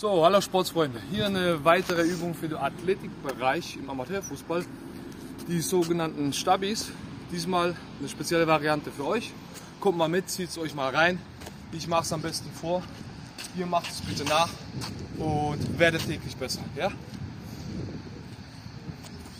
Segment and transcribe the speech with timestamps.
[0.00, 1.02] So, hallo Sportsfreunde.
[1.10, 4.64] Hier eine weitere Übung für den Athletikbereich im Amateurfußball.
[5.48, 6.92] Die sogenannten Stabis.
[7.32, 9.32] Diesmal eine spezielle Variante für euch.
[9.80, 11.20] Kommt mal mit, zieht es euch mal rein.
[11.72, 12.84] Ich mache es am besten vor.
[13.56, 14.50] Ihr macht es bitte nach
[15.18, 16.60] und werdet täglich besser.
[16.76, 16.92] Ja?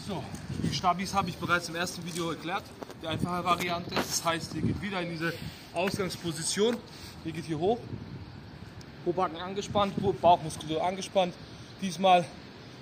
[0.08, 0.24] So,
[0.64, 2.64] die Stabis habe ich bereits im ersten Video erklärt.
[3.00, 3.94] Die einfache Variante.
[3.94, 5.32] Das heißt, ihr geht wieder in diese
[5.72, 6.76] Ausgangsposition.
[7.24, 7.78] Ihr geht hier hoch,
[9.04, 11.34] Pobacken angespannt, Bauchmuskulatur angespannt.
[11.80, 12.24] Diesmal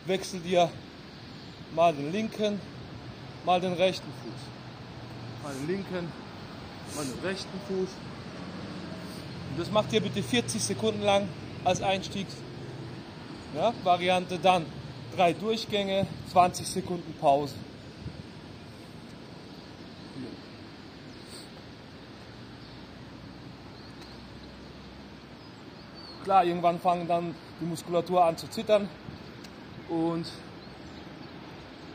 [0.06, 0.70] wechselt ihr
[1.74, 2.60] mal den linken,
[3.44, 5.42] mal den rechten Fuß.
[5.42, 6.12] Mal den linken,
[6.94, 7.88] mal den rechten Fuß.
[9.50, 11.28] Und das macht ihr bitte 40 Sekunden lang
[11.64, 12.34] als Einstiegs
[13.54, 13.72] ja.
[14.42, 14.66] Dann
[15.16, 17.54] drei Durchgänge, 20 Sekunden Pause.
[26.26, 28.88] Klar, irgendwann fangen dann die Muskulatur an zu zittern
[29.88, 30.26] und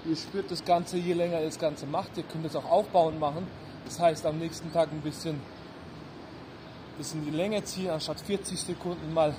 [0.05, 2.15] ihr spürt das Ganze, je länger ihr das Ganze macht.
[2.15, 3.45] Ihr könnt es auch aufbauen machen.
[3.83, 5.41] Das heißt, am nächsten Tag ein bisschen,
[6.97, 9.35] bisschen in die Länge ziehen, anstatt 40 Sekunden mal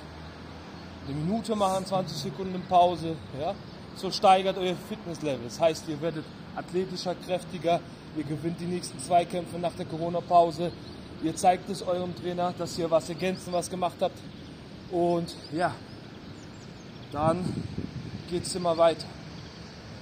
[1.07, 3.15] eine Minute machen, 20 Sekunden Pause.
[3.41, 3.55] Ja?
[3.95, 5.45] So steigert euer Fitnesslevel.
[5.45, 7.79] Das heißt, ihr werdet athletischer, kräftiger,
[8.15, 10.71] ihr gewinnt die nächsten Zweikämpfe nach der Corona-Pause.
[11.23, 14.19] Ihr zeigt es eurem Trainer, dass ihr was ergänzen, was gemacht habt.
[14.91, 15.73] Und ja,
[17.11, 17.45] dann
[18.29, 19.05] geht es immer weiter.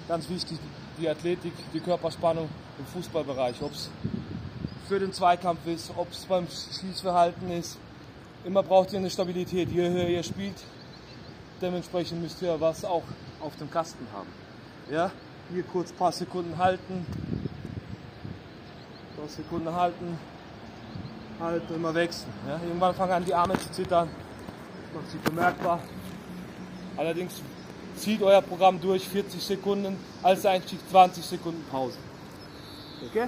[0.08, 0.58] Ganz wichtig,
[1.00, 3.90] die Athletik, die Körperspannung im Fußballbereich, ob es
[4.88, 7.78] für den Zweikampf ist, ob es beim Schießverhalten ist.
[8.44, 9.70] Immer braucht ihr eine Stabilität.
[9.72, 10.56] Je höher ihr spielt,
[11.62, 13.04] dementsprechend müsst ihr was auch
[13.40, 14.30] auf dem Kasten haben.
[14.90, 15.12] Ja,
[15.54, 17.48] hier kurz ein paar Sekunden halten, ein
[19.18, 20.18] paar Sekunden halten,
[21.40, 22.34] halten, immer wechseln.
[22.48, 22.60] Ja?
[22.66, 24.10] Irgendwann fangen an die Arme zu zittern
[24.94, 25.80] macht sich bemerkbar.
[26.98, 27.42] Allerdings
[27.96, 31.98] zieht euer Programm durch 40 Sekunden, als Einstieg 20 Sekunden Pause.
[33.10, 33.28] Okay?